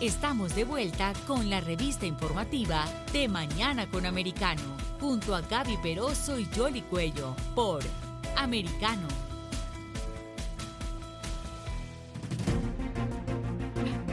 Estamos 0.00 0.56
de 0.56 0.64
vuelta 0.64 1.12
con 1.24 1.48
la 1.48 1.60
revista 1.60 2.04
informativa 2.04 2.84
de 3.12 3.28
Mañana 3.28 3.88
con 3.88 4.04
Americano, 4.04 4.60
junto 5.00 5.36
a 5.36 5.40
Gaby 5.40 5.76
Peroso 5.82 6.38
y 6.38 6.46
Jolly 6.46 6.82
Cuello, 6.82 7.34
por 7.54 7.80
Americano. 8.36 9.06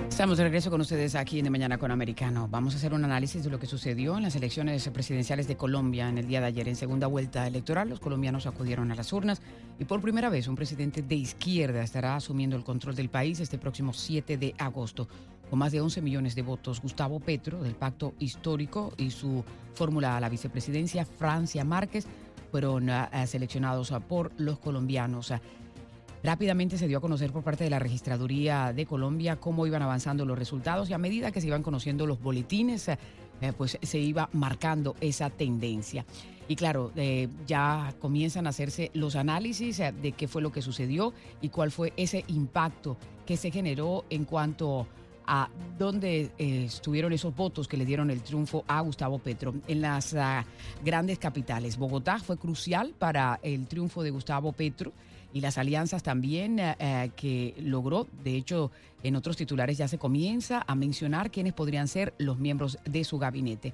Estamos 0.08 0.38
de 0.38 0.44
regreso 0.44 0.70
con 0.70 0.82
ustedes 0.82 1.16
aquí 1.16 1.40
en 1.40 1.46
De 1.46 1.50
Mañana 1.50 1.80
con 1.80 1.90
Americano. 1.90 2.48
Vamos 2.48 2.76
a 2.76 2.78
hacer 2.78 2.94
un 2.94 3.04
análisis 3.04 3.44
de 3.44 3.50
lo 3.50 3.60
que 3.60 3.66
sucedió 3.66 4.18
en 4.18 4.24
las 4.24 4.36
elecciones 4.36 4.88
presidenciales 4.90 5.48
de 5.48 5.58
Colombia 5.58 6.08
en 6.08 6.20
el 6.20 6.28
día 6.28 6.42
de 6.42 6.46
ayer. 6.46 6.68
En 6.68 6.76
segunda 6.76 7.08
vuelta 7.08 7.48
electoral, 7.48 7.90
los 7.90 8.00
colombianos 8.00 8.46
acudieron 8.46 8.92
a 8.92 8.96
las 8.96 9.12
urnas 9.14 9.42
y 9.80 9.86
por 9.86 10.00
primera 10.00 10.30
vez 10.30 10.48
un 10.48 10.56
presidente 10.56 11.02
de 11.02 11.16
izquierda 11.16 11.82
estará 11.82 12.16
asumiendo 12.16 12.56
el 12.56 12.64
control 12.64 12.94
del 12.94 13.10
país 13.10 13.40
este 13.40 13.58
próximo 13.58 13.94
7 13.94 14.38
de 14.38 14.54
agosto. 14.60 15.08
Con 15.52 15.60
más 15.60 15.74
de 15.74 15.82
11 15.82 16.02
millones 16.02 16.34
de 16.34 16.44
votos, 16.44 16.82
Gustavo 16.82 17.20
Petro, 17.20 17.62
del 17.62 17.76
Pacto 17.76 18.14
Histórico, 18.20 18.94
y 18.98 19.12
su 19.12 19.44
fórmula 19.74 20.16
a 20.16 20.22
la 20.22 20.30
vicepresidencia, 20.30 21.04
Francia 21.04 21.66
Márquez, 21.66 22.08
fueron 22.52 22.90
ah, 22.90 23.10
seleccionados 23.28 23.92
ah, 23.92 24.00
por 24.00 24.32
los 24.38 24.60
colombianos. 24.60 25.34
Rápidamente 26.24 26.78
se 26.78 26.88
dio 26.88 27.00
a 27.00 27.02
conocer 27.02 27.34
por 27.34 27.44
parte 27.44 27.66
de 27.66 27.70
la 27.70 27.80
Registraduría 27.80 28.72
de 28.72 28.86
Colombia 28.86 29.36
cómo 29.36 29.68
iban 29.68 29.82
avanzando 29.82 30.24
los 30.24 30.40
resultados 30.40 30.90
y 30.90 30.94
a 30.94 30.98
medida 30.98 31.34
que 31.34 31.42
se 31.42 31.48
iban 31.48 31.64
conociendo 31.64 32.08
los 32.08 32.22
boletines, 32.22 32.88
eh, 32.88 32.98
pues 33.58 33.78
se 33.82 34.00
iba 34.00 34.30
marcando 34.32 34.96
esa 35.02 35.30
tendencia. 35.30 36.06
Y 36.48 36.56
claro, 36.56 36.94
eh, 36.96 37.28
ya 37.46 37.94
comienzan 38.00 38.48
a 38.48 38.52
hacerse 38.52 38.90
los 38.94 39.18
análisis 39.18 39.82
eh, 39.82 39.92
de 40.02 40.14
qué 40.14 40.30
fue 40.30 40.42
lo 40.42 40.54
que 40.54 40.62
sucedió 40.62 41.12
y 41.42 41.50
cuál 41.50 41.72
fue 41.72 41.92
ese 41.98 42.24
impacto 42.28 42.96
que 43.26 43.36
se 43.36 43.52
generó 43.52 44.06
en 44.10 44.24
cuanto 44.24 44.82
a 44.82 45.01
dónde 45.78 46.32
estuvieron 46.38 47.14
esos 47.14 47.36
votos 47.36 47.68
que 47.68 47.78
le 47.78 47.86
dieron 47.86 48.12
el 48.12 48.22
triunfo 48.22 48.64
a 48.68 48.82
Gustavo 48.82 49.20
Petro 49.20 49.54
en 49.68 49.82
las 49.82 50.14
ah, 50.14 50.46
grandes 50.84 51.20
capitales. 51.20 51.78
Bogotá 51.78 52.20
fue 52.20 52.38
crucial 52.38 52.94
para 52.98 53.40
el 53.44 53.68
triunfo 53.68 54.04
de 54.04 54.12
Gustavo 54.12 54.52
Petro 54.52 54.92
y 55.34 55.42
las 55.42 55.58
alianzas 55.58 56.04
también 56.04 56.60
eh, 56.60 56.76
eh, 56.80 57.12
que 57.16 57.56
logró. 57.60 58.08
De 58.24 58.36
hecho, 58.36 58.72
en 59.04 59.16
otros 59.16 59.38
titulares 59.38 59.78
ya 59.78 59.88
se 59.88 59.98
comienza 59.98 60.64
a 60.68 60.76
mencionar 60.76 61.32
quiénes 61.32 61.54
podrían 61.54 61.88
ser 61.88 62.14
los 62.18 62.38
miembros 62.38 62.78
de 62.86 63.04
su 63.04 63.18
gabinete 63.18 63.74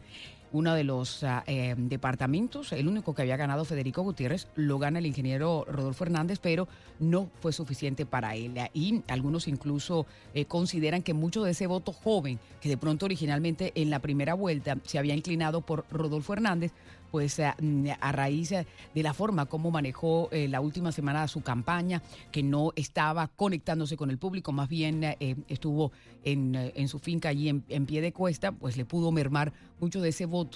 uno 0.58 0.74
de 0.74 0.84
los 0.84 1.24
ah, 1.24 1.44
eh, 1.46 1.76
departamentos, 1.78 2.72
el 2.72 2.88
único 2.88 3.14
que 3.14 3.22
había 3.22 3.38
ganado 3.38 3.64
Federico 3.64 4.02
Gutiérrez, 4.02 4.48
lo 4.56 4.80
gana 4.80 4.98
el 4.98 5.06
ingeniero 5.06 5.66
Rodolfo 5.70 6.04
Hernández, 6.04 6.40
pero 6.42 6.68
no 7.00 7.30
fue 7.42 7.54
suficiente 7.54 8.08
para 8.08 8.36
él. 8.36 8.56
Y 8.74 9.04
algunos 9.08 9.48
incluso 9.48 10.08
eh, 10.34 10.46
consideran 10.46 11.04
que 11.04 11.14
mucho 11.14 11.44
de 11.44 11.52
ese 11.52 11.68
voto 11.68 11.94
joven, 11.94 12.40
que 12.60 12.70
de 12.70 12.78
pronto 12.78 13.06
originalmente 13.06 13.72
en 13.76 13.92
la 13.92 14.00
primera 14.00 14.34
vuelta 14.34 14.78
se 14.84 14.98
había 14.98 15.14
inclinado 15.14 15.62
por 15.62 15.86
Rodolfo 15.92 16.34
Hernández, 16.34 16.72
pues 17.12 17.40
ah, 17.40 17.56
mm, 17.62 17.90
a 18.00 18.12
raíz 18.12 18.50
de 18.50 19.04
la 19.04 19.14
forma 19.14 19.46
como 19.46 19.70
manejó 19.70 20.28
eh, 20.32 20.48
la 20.48 20.60
última 20.60 20.92
semana 20.92 21.28
su 21.28 21.42
campaña, 21.42 22.02
que 22.32 22.42
no 22.42 22.74
estaba 22.76 23.28
conectándose 23.28 23.96
con 23.96 24.10
el 24.10 24.18
público, 24.18 24.52
más 24.52 24.70
bien 24.70 25.04
estuvo 25.48 25.92
en, 26.24 26.88
su 26.88 27.00
finca 27.00 27.30
allí 27.30 27.48
en, 27.48 27.64
en 27.70 27.86
pie 27.86 28.02
de 28.02 28.12
cuesta, 28.12 28.52
pues 28.52 28.76
le 28.76 28.86
pudo 28.86 29.12
mermar 29.12 29.54
mucho 29.80 30.02
de 30.02 30.10
ese 30.10 30.26
voto 30.26 30.47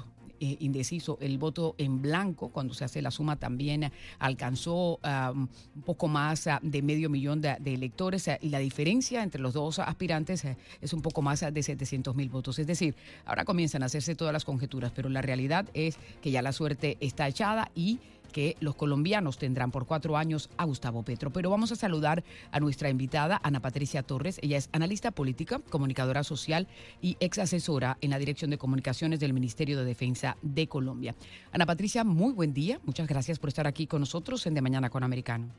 eh, 0.43 0.57
indeciso, 0.61 1.19
el 1.21 1.37
voto 1.37 1.75
en 1.77 2.01
blanco, 2.01 2.49
cuando 2.49 2.73
se 2.73 2.83
hace 2.83 2.99
la 3.03 3.11
suma, 3.11 3.35
también 3.35 3.91
alcanzó 4.17 4.99
un 5.35 5.81
poco 5.85 6.07
más 6.07 6.47
ah, 6.47 6.59
de 6.63 6.81
medio 6.81 7.11
millón 7.11 7.41
de, 7.41 7.57
electores 7.63 8.27
y 8.41 8.49
la 8.49 8.57
diferencia 8.57 9.21
entre 9.21 9.39
los 9.39 9.53
dos 9.53 9.77
aspirantes 9.77 10.43
eh, 10.45 10.57
es 10.81 10.93
un 10.93 11.03
poco 11.03 11.21
más 11.21 11.45
de 11.53 11.61
700 11.61 12.15
mil 12.15 12.29
votos. 12.29 12.57
Es 12.57 12.65
decir, 12.65 12.95
ahora 13.23 13.45
comienzan 13.45 13.83
a 13.83 13.85
hacerse 13.85 14.15
todas 14.15 14.33
las 14.33 14.43
conjeturas, 14.43 14.91
pero 14.95 15.09
la 15.09 15.21
realidad 15.21 15.69
es 15.75 15.99
que 16.23 16.31
ya 16.31 16.41
la 16.41 16.53
suerte 16.53 16.97
está 17.01 17.27
echada 17.27 17.69
y 17.75 17.99
que 18.31 18.55
los 18.59 18.75
colombianos 18.75 19.37
tendrán 19.37 19.71
por 19.71 19.85
cuatro 19.85 20.17
años 20.17 20.49
a 20.57 20.65
Gustavo 20.65 21.03
Petro. 21.03 21.31
Pero 21.31 21.49
vamos 21.49 21.71
a 21.71 21.75
saludar 21.75 22.23
a 22.51 22.59
nuestra 22.59 22.89
invitada, 22.89 23.39
Ana 23.43 23.59
Patricia 23.59 24.03
Torres. 24.03 24.39
Ella 24.41 24.57
es 24.57 24.69
analista 24.71 25.11
política, 25.11 25.59
comunicadora 25.69 26.23
social 26.23 26.67
y 27.01 27.17
ex 27.19 27.39
asesora 27.39 27.97
en 28.01 28.09
la 28.09 28.19
Dirección 28.19 28.51
de 28.51 28.57
Comunicaciones 28.57 29.19
del 29.19 29.33
Ministerio 29.33 29.77
de 29.77 29.85
Defensa 29.85 30.37
de 30.41 30.67
Colombia. 30.67 31.15
Ana 31.51 31.65
Patricia, 31.65 32.03
muy 32.03 32.33
buen 32.33 32.53
día. 32.53 32.79
Muchas 32.85 33.07
gracias 33.07 33.39
por 33.39 33.49
estar 33.49 33.67
aquí 33.67 33.87
con 33.87 34.01
nosotros 34.01 34.45
en 34.47 34.53
De 34.53 34.61
Mañana 34.61 34.89
con 34.89 35.03
Americano. 35.03 35.49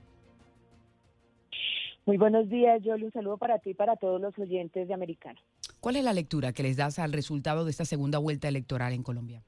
Muy 2.04 2.16
buenos 2.16 2.48
días, 2.48 2.82
Yoli. 2.82 3.04
Un 3.04 3.12
saludo 3.12 3.38
para 3.38 3.58
ti 3.60 3.70
y 3.70 3.74
para 3.74 3.96
todos 3.96 4.20
los 4.20 4.36
oyentes 4.38 4.88
de 4.88 4.94
Americano. 4.94 5.40
¿Cuál 5.78 5.96
es 5.96 6.04
la 6.04 6.12
lectura 6.12 6.52
que 6.52 6.62
les 6.62 6.76
das 6.76 6.98
al 6.98 7.12
resultado 7.12 7.64
de 7.64 7.70
esta 7.70 7.84
segunda 7.84 8.18
vuelta 8.18 8.48
electoral 8.48 8.92
en 8.92 9.02
Colombia? 9.02 9.42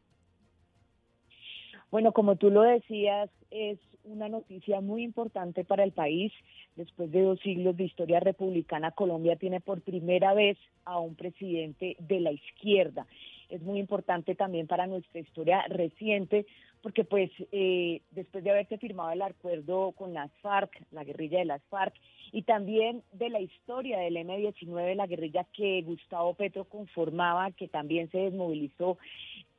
Bueno, 1.95 2.11
como 2.11 2.35
tú 2.35 2.51
lo 2.51 2.63
decías, 2.63 3.31
es 3.53 3.79
una 4.03 4.29
noticia 4.29 4.81
muy 4.81 5.05
importante 5.05 5.63
para 5.63 5.85
el 5.85 5.93
país. 5.93 6.33
Después 6.75 7.13
de 7.13 7.23
dos 7.23 7.39
siglos 7.39 7.77
de 7.77 7.85
historia 7.85 8.19
republicana, 8.19 8.91
Colombia 8.91 9.37
tiene 9.37 9.61
por 9.61 9.81
primera 9.81 10.35
vez 10.35 10.59
a 10.85 10.99
un 10.99 11.15
presidente 11.15 11.95
de 12.01 12.19
la 12.19 12.33
izquierda. 12.33 13.07
Es 13.49 13.63
muy 13.63 13.79
importante 13.79 14.35
también 14.35 14.67
para 14.67 14.89
nuestra 14.89 15.21
historia 15.21 15.65
reciente, 15.69 16.47
porque 16.83 17.05
pues 17.05 17.31
eh, 17.53 18.03
después 18.11 18.43
de 18.43 18.51
haberse 18.51 18.77
firmado 18.79 19.13
el 19.13 19.23
acuerdo 19.23 19.93
con 19.93 20.15
las 20.15 20.33
FARC, 20.43 20.73
la 20.91 21.05
guerrilla 21.05 21.39
de 21.39 21.45
las 21.45 21.63
FARC, 21.67 21.95
y 22.33 22.43
también 22.43 23.05
de 23.13 23.29
la 23.29 23.39
historia 23.39 24.01
del 24.01 24.17
M-19, 24.17 24.97
la 24.97 25.07
guerrilla 25.07 25.47
que 25.53 25.83
Gustavo 25.83 26.35
Petro 26.35 26.65
conformaba, 26.65 27.53
que 27.53 27.69
también 27.69 28.11
se 28.11 28.19
desmovilizó 28.19 28.99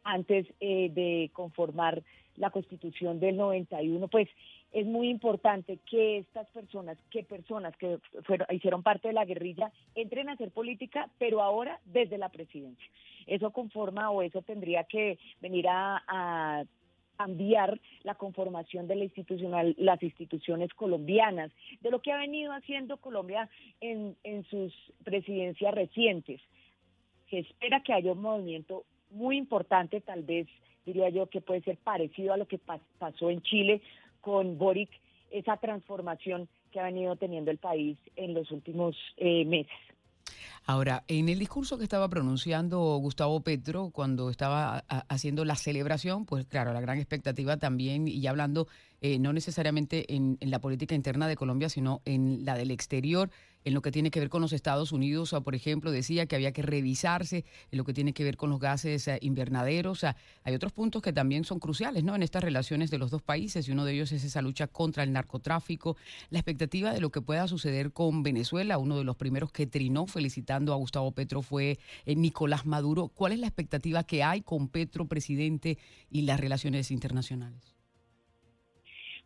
antes 0.04 0.46
eh, 0.60 0.90
de 0.94 1.32
conformar 1.34 2.04
la 2.38 2.50
constitución 2.50 3.20
del 3.20 3.38
91, 3.38 4.08
pues 4.08 4.28
es 4.72 4.86
muy 4.86 5.10
importante 5.10 5.80
que 5.90 6.18
estas 6.18 6.50
personas, 6.50 6.98
que 7.10 7.24
personas 7.24 7.76
que 7.78 8.00
fueron, 8.24 8.48
hicieron 8.52 8.84
parte 8.84 9.08
de 9.08 9.14
la 9.14 9.26
guerrilla, 9.26 9.72
entren 9.96 10.30
a 10.30 10.34
hacer 10.34 10.52
política, 10.52 11.10
pero 11.18 11.42
ahora 11.42 11.80
desde 11.86 12.18
la 12.18 12.30
presidencia. 12.30 12.86
Eso 13.26 13.52
conforma 13.52 14.12
o 14.12 14.22
eso 14.22 14.42
tendría 14.42 14.84
que 14.84 15.18
venir 15.42 15.66
a, 15.70 16.66
cambiar 17.18 17.80
la 18.04 18.16
conformación 18.16 18.88
de 18.88 18.96
la 18.98 19.06
institucional, 19.06 19.74
las 19.78 20.04
instituciones 20.04 20.74
colombianas, 20.74 21.50
de 21.80 21.90
lo 21.90 22.02
que 22.02 22.12
ha 22.12 22.18
venido 22.18 22.52
haciendo 22.52 22.98
Colombia 22.98 23.50
en, 23.80 24.18
en 24.26 24.44
sus 24.44 24.74
presidencias 25.06 25.74
recientes. 25.74 26.42
Se 27.30 27.40
espera 27.40 27.82
que 27.84 27.94
haya 27.94 28.12
un 28.12 28.22
movimiento 28.22 28.84
muy 29.12 29.38
importante, 29.38 30.02
tal 30.02 30.24
vez 30.24 30.46
diría 30.86 31.10
yo 31.10 31.28
que 31.28 31.42
puede 31.42 31.62
ser 31.62 31.78
parecido 31.78 32.34
a 32.34 32.38
lo 32.38 32.48
que 32.48 32.60
pasó 33.00 33.30
en 33.30 33.42
Chile 33.42 33.82
con 34.22 34.58
Boric, 34.58 34.90
esa 35.32 35.58
transformación 35.58 36.48
que 36.72 36.80
ha 36.80 36.84
venido 36.84 37.16
teniendo 37.16 37.52
el 37.52 37.58
país 37.58 37.98
en 38.16 38.34
los 38.34 38.52
últimos 38.52 38.96
eh, 39.18 39.46
meses. 39.46 39.74
Ahora, 40.68 41.04
en 41.08 41.30
el 41.30 41.38
discurso 41.38 41.78
que 41.78 41.84
estaba 41.84 42.10
pronunciando 42.10 42.80
Gustavo 42.98 43.42
Petro 43.42 43.92
cuando 43.92 44.32
estaba 44.32 44.80
haciendo 45.10 45.46
la 45.46 45.56
celebración, 45.56 46.26
pues 46.26 46.46
claro, 46.46 46.74
la 46.74 46.82
gran 46.82 46.98
expectativa 46.98 47.58
también, 47.58 48.08
y 48.08 48.26
hablando 48.26 48.68
eh, 49.02 49.20
no 49.20 49.34
necesariamente 49.34 50.14
en, 50.14 50.38
la 50.42 50.60
política 50.60 50.96
interna 50.96 51.28
de 51.28 51.36
Colombia, 51.36 51.70
sino 51.70 52.02
en 52.06 52.46
la 52.46 52.56
del 52.56 52.72
exterior, 52.72 53.30
en 53.64 53.74
lo 53.74 53.82
que 53.82 53.92
tiene 53.92 54.12
que 54.12 54.20
ver 54.20 54.30
con 54.30 54.42
los 54.42 54.54
Estados 54.54 54.92
Unidos, 54.92 55.34
o, 55.34 55.42
por 55.42 55.56
ejemplo, 55.56 55.92
decía 55.92 56.28
que 56.28 56.36
había 56.36 56.52
que 56.52 56.62
revisarse 56.62 57.46
en 57.72 57.78
lo 57.78 57.84
que 57.84 57.94
tiene 57.94 58.14
que 58.14 58.24
ver 58.24 58.38
con 58.38 58.52
los 58.52 58.60
gases 58.60 59.08
eh, 59.08 59.18
invernaderos. 59.22 60.04
hay 60.04 60.54
otros 60.54 60.72
puntos 60.72 61.02
que 61.02 61.12
también 61.12 61.44
son 61.44 61.60
cruciales 61.60 62.04
¿no? 62.04 62.16
en 62.16 62.22
estas 62.24 62.44
relaciones 62.44 62.92
de 62.92 63.00
los 63.00 63.12
dos 63.12 63.24
países, 63.24 63.68
y 63.68 63.72
uno 63.72 63.84
de 63.84 63.94
ellos 63.94 64.12
es 64.12 64.24
esa 64.24 64.42
lucha 64.42 64.68
contra 64.68 65.04
el 65.04 65.12
narcotráfico, 65.12 65.98
la 66.30 66.40
expectativa 66.40 66.94
de 66.94 67.02
lo 67.02 67.10
que 67.10 67.22
pueda 67.22 67.48
suceder 67.48 67.92
con 67.92 68.24
Venezuela. 68.24 68.78
Uno 68.78 68.98
de 68.98 69.04
los 69.04 69.16
primeros 69.16 69.52
que 69.52 69.68
trinó 69.68 70.06
felicitando 70.08 70.74
a 70.74 70.78
Gustavo 70.78 71.12
Petro 71.12 71.42
fue 71.42 71.80
eh, 72.06 72.16
Nicolás 72.16 72.66
Maduro. 72.66 73.08
¿Cuál 73.10 73.34
es 73.34 73.40
la 73.40 73.48
expectativa 73.48 74.04
que 74.04 74.24
hay 74.24 74.42
con 74.42 74.70
Petro, 74.70 75.08
presidente, 75.08 75.78
y 76.10 76.22
las 76.22 76.40
relaciones 76.40 76.92
internacionales? 76.92 77.75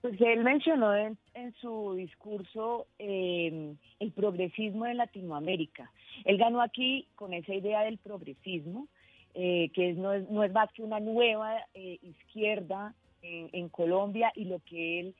Pues 0.02 0.20
él 0.22 0.44
mencionó 0.44 0.96
en, 0.96 1.18
su 1.60 1.94
discurso 1.96 2.88
eh, 3.00 3.74
el 4.00 4.12
progresismo 4.12 4.86
de 4.86 4.94
Latinoamérica. 4.94 5.92
Él 6.24 6.38
ganó 6.38 6.62
aquí 6.62 7.08
con 7.16 7.34
esa 7.34 7.54
idea 7.54 7.82
del 7.82 7.98
progresismo, 7.98 8.88
eh, 9.34 9.70
que 9.74 9.94
no, 9.94 10.14
es, 10.14 10.30
no 10.30 10.44
es 10.44 10.54
más 10.54 10.72
que 10.72 10.84
una 10.84 11.00
nueva 11.00 11.58
eh, 11.74 12.00
izquierda 12.02 12.94
en, 13.22 13.68
Colombia 13.68 14.32
y 14.36 14.46
lo 14.46 14.60
que 14.60 15.02
él 15.02 15.16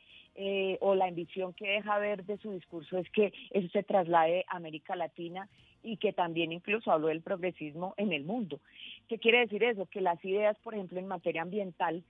o 0.80 0.96
la 0.96 1.08
ambición 1.08 1.52
que 1.52 1.68
deja 1.68 2.00
ver 2.00 2.24
de 2.24 2.38
su 2.38 2.54
discurso 2.54 2.98
es 2.98 3.10
que 3.10 3.34
eso 3.52 3.68
se 3.74 3.84
traslade 3.84 4.46
a 4.48 4.56
América 4.56 4.96
Latina 4.96 5.50
y 5.84 5.98
que 5.98 6.14
también 6.14 6.54
incluso 6.54 6.94
habló 6.94 7.08
del 7.08 7.22
progresismo 7.22 7.94
en 7.98 8.14
el 8.14 8.24
mundo. 8.24 8.62
¿Qué 9.10 9.20
quiere 9.20 9.40
decir 9.40 9.62
eso? 9.64 9.86
Que 9.88 10.00
las 10.00 10.24
ideas, 10.24 10.58
por 10.60 10.76
ejemplo, 10.76 10.98
en 10.98 11.10
materia 11.10 11.42
ambiental 11.42 12.04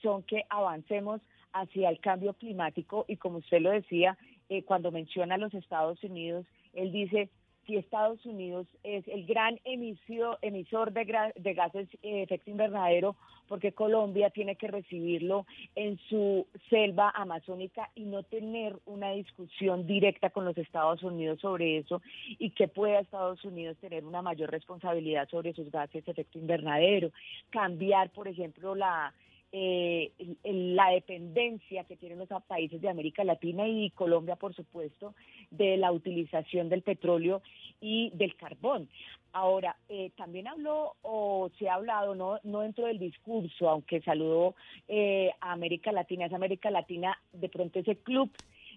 son 0.00 0.22
que 0.22 0.46
avancemos 0.48 1.20
hacia 1.52 1.88
el 1.88 2.00
cambio 2.00 2.34
climático 2.34 3.04
y 3.08 3.16
como 3.16 3.38
usted 3.38 3.60
lo 3.60 3.70
decía, 3.70 4.16
eh, 4.48 4.62
cuando 4.64 4.90
menciona 4.90 5.36
a 5.36 5.38
los 5.38 5.54
Estados 5.54 6.02
Unidos, 6.02 6.46
él 6.74 6.92
dice, 6.92 7.28
si 7.66 7.76
Estados 7.76 8.24
Unidos 8.26 8.66
es 8.82 9.06
el 9.06 9.26
gran 9.26 9.60
emisor 9.64 10.92
de, 10.92 11.32
de 11.36 11.54
gases 11.54 11.88
de 12.02 12.22
efecto 12.22 12.50
invernadero, 12.50 13.16
porque 13.48 13.72
Colombia 13.72 14.30
tiene 14.30 14.56
que 14.56 14.68
recibirlo 14.68 15.46
en 15.74 15.98
su 16.08 16.46
selva 16.68 17.10
amazónica 17.10 17.90
y 17.94 18.04
no 18.04 18.22
tener 18.22 18.76
una 18.86 19.10
discusión 19.10 19.86
directa 19.86 20.30
con 20.30 20.44
los 20.44 20.56
Estados 20.56 21.02
Unidos 21.02 21.40
sobre 21.40 21.78
eso 21.78 22.00
y 22.38 22.50
que 22.50 22.68
pueda 22.68 23.00
Estados 23.00 23.44
Unidos 23.44 23.76
tener 23.78 24.04
una 24.04 24.22
mayor 24.22 24.50
responsabilidad 24.50 25.28
sobre 25.28 25.52
sus 25.52 25.70
gases 25.70 26.04
de 26.04 26.12
efecto 26.12 26.38
invernadero, 26.38 27.10
cambiar, 27.50 28.10
por 28.10 28.28
ejemplo, 28.28 28.74
la 28.74 29.12
eh, 29.52 30.12
la 30.44 30.90
dependencia 30.90 31.84
que 31.84 31.96
tienen 31.96 32.18
los 32.18 32.28
países 32.44 32.80
de 32.80 32.88
América 32.88 33.24
Latina 33.24 33.66
y 33.66 33.90
Colombia, 33.90 34.36
por 34.36 34.54
supuesto, 34.54 35.14
de 35.50 35.76
la 35.76 35.90
utilización 35.90 36.68
del 36.68 36.82
petróleo 36.82 37.42
y 37.80 38.10
del 38.14 38.36
carbón. 38.36 38.88
Ahora, 39.32 39.76
eh, 39.88 40.10
también 40.16 40.48
habló 40.48 40.94
o 41.02 41.50
se 41.58 41.68
ha 41.68 41.74
hablado, 41.74 42.14
no, 42.14 42.38
no 42.42 42.60
dentro 42.60 42.86
del 42.86 42.98
discurso, 42.98 43.68
aunque 43.68 44.00
saludó 44.00 44.54
eh, 44.88 45.30
a 45.40 45.52
América 45.52 45.92
Latina, 45.92 46.26
es 46.26 46.32
América 46.32 46.70
Latina, 46.70 47.16
de 47.32 47.48
pronto 47.48 47.78
ese 47.78 47.96
club 47.96 48.30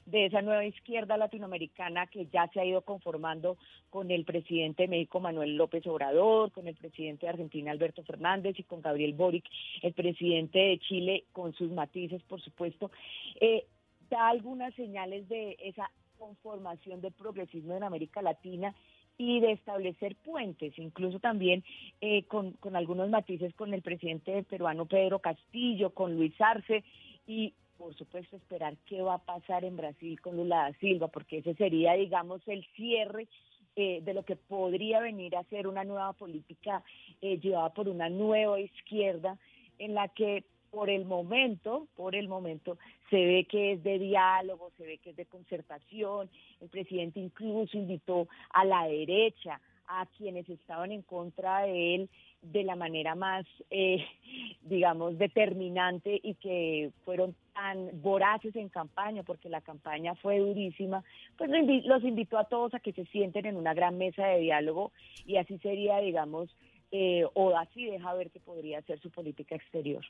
de 0.06 0.26
esa 0.26 0.42
nueva 0.42 0.66
izquierda 0.66 1.18
latinoamericana 1.18 2.08
que 2.08 2.28
ya 2.28 2.48
se 2.50 2.60
ha 2.60 2.66
ido 2.66 2.82
conformando 2.82 3.58
con 3.90 4.12
el 4.12 4.26
presidente 4.26 4.84
de 4.84 4.90
México 4.90 5.20
Manuel 5.20 5.56
López 5.56 5.86
Obrador, 5.88 6.52
con 6.52 6.68
el 6.68 6.76
presidente 6.76 7.26
de 7.26 7.32
Argentina 7.32 7.72
Alberto 7.72 8.04
Fernández 8.04 8.60
y 8.60 8.64
con 8.64 8.82
Gabriel 8.82 9.14
Boric, 9.14 9.46
el 9.82 9.94
presidente 9.94 10.60
de 10.60 10.80
Chile, 10.80 11.24
con 11.32 11.54
sus 11.54 11.72
matices, 11.72 12.22
por 12.24 12.42
supuesto, 12.42 12.92
eh, 13.40 13.66
da 14.10 14.30
algunas 14.30 14.74
señales 14.76 15.28
de 15.30 15.58
esa 15.60 15.90
conformación 16.18 17.02
del 17.02 17.14
progresismo 17.14 17.76
en 17.76 17.84
América 17.84 18.22
Latina 18.22 18.74
y 19.18 19.40
de 19.40 19.52
establecer 19.52 20.16
puentes, 20.16 20.78
incluso 20.80 21.20
también 21.20 21.64
eh, 22.02 22.24
con, 22.24 22.54
con 22.54 22.76
algunos 22.76 23.10
matices 23.10 23.54
con 23.56 23.74
el 23.74 23.82
presidente 23.82 24.44
peruano 24.44 24.86
Pedro 24.86 25.20
Castillo, 25.20 25.92
con 25.92 26.16
Luis 26.16 26.34
Arce 26.40 26.84
y 27.28 27.54
por 27.84 27.96
supuesto, 27.96 28.38
esperar 28.38 28.78
qué 28.86 29.02
va 29.02 29.16
a 29.16 29.26
pasar 29.26 29.66
en 29.66 29.76
Brasil 29.76 30.20
con 30.22 30.38
Lula 30.38 30.70
da 30.70 30.74
Silva, 30.80 31.10
porque 31.10 31.40
ese 31.40 31.54
sería, 31.56 31.94
digamos, 31.94 32.42
el 32.48 32.66
cierre 32.78 33.28
eh, 33.76 34.00
de 34.02 34.14
lo 34.14 34.24
que 34.24 34.38
podría 34.38 35.02
venir 35.02 35.36
a 35.36 35.44
ser 35.44 35.68
una 35.68 35.84
nueva 35.84 36.14
política 36.14 36.82
eh, 37.22 37.40
llevada 37.40 37.74
por 37.74 37.90
una 37.90 38.08
nueva 38.08 38.58
izquierda 38.62 39.38
en 39.80 39.96
la 39.96 40.08
que 40.08 40.46
por 40.72 40.90
el 40.90 41.04
momento, 41.04 41.88
por 41.98 42.16
el 42.16 42.30
momento, 42.30 42.78
se 43.10 43.18
ve 43.18 43.46
que 43.50 43.74
es 43.74 43.84
de 43.84 44.00
diálogo, 44.00 44.72
se 44.78 44.86
ve 44.86 44.98
que 45.00 45.10
es 45.10 45.18
de 45.18 45.26
concertación. 45.26 46.30
El 46.62 46.70
presidente 46.70 47.20
incluso 47.20 47.78
invitó 47.78 48.30
a 48.52 48.64
la 48.64 48.88
derecha, 48.88 49.60
a 49.88 50.06
quienes 50.18 50.48
estaban 50.48 50.94
en 50.94 51.02
contra 51.02 51.64
de 51.64 51.96
él, 51.96 52.10
de 52.42 52.64
la 52.64 52.78
manera 52.78 53.14
más, 53.14 53.46
eh, 53.70 54.06
digamos, 54.62 55.18
determinante 55.18 56.18
y 56.24 56.36
que 56.36 56.92
fueron 57.04 57.36
tan 57.54 58.02
voraces 58.02 58.56
en 58.56 58.70
campaña, 58.70 59.24
porque 59.24 59.50
la 59.50 59.62
campaña 59.62 60.16
fue 60.16 60.40
durísima, 60.40 61.04
pues 61.38 61.50
los 61.86 62.04
invitó 62.04 62.38
a 62.38 62.46
todos 62.46 62.74
a 62.74 62.80
que 62.80 62.94
se 62.94 63.06
sienten 63.06 63.46
en 63.46 63.58
una 63.58 63.74
gran 63.74 63.98
mesa 63.98 64.26
de 64.26 64.40
diálogo 64.40 64.92
y 65.26 65.38
así 65.38 65.58
sería, 65.60 66.00
digamos, 66.00 66.50
eh, 66.96 67.26
o 67.34 67.58
así 67.58 67.86
deja 67.86 68.14
ver 68.14 68.30
que 68.30 68.40
podría 68.40 68.80
ser 68.84 69.02
su 69.02 69.10
política 69.10 69.56
exterior. 69.56 70.06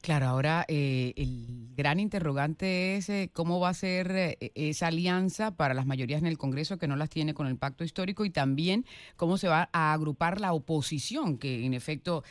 Claro, 0.00 0.24
ahora 0.24 0.64
eh, 0.68 1.12
el 1.16 1.68
gran 1.74 2.00
interrogante 2.00 2.96
es 2.96 3.10
eh, 3.10 3.28
cómo 3.30 3.60
va 3.60 3.68
a 3.68 3.74
ser 3.74 4.38
esa 4.40 4.86
alianza 4.86 5.54
para 5.54 5.74
las 5.74 5.84
mayorías 5.84 6.22
en 6.22 6.26
el 6.26 6.38
Congreso 6.38 6.78
que 6.78 6.88
no 6.88 6.96
las 6.96 7.10
tiene 7.10 7.34
con 7.34 7.46
el 7.46 7.58
pacto 7.58 7.84
histórico 7.84 8.24
y 8.24 8.30
también 8.30 8.86
cómo 9.16 9.36
se 9.36 9.48
va 9.48 9.68
a 9.74 9.92
agrupar 9.92 10.40
la 10.40 10.54
oposición, 10.54 11.36
que 11.36 11.66
en 11.66 11.74
efecto 11.74 12.24